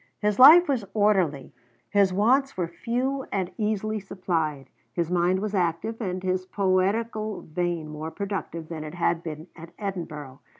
[0.17, 1.53] His life was orderly;
[1.91, 7.87] his wants were few and easily supplied; his mind was active, and his poetical vein
[7.87, 10.39] more productive than it had been at Edinburgh.